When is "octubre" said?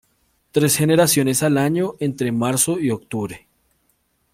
2.89-3.47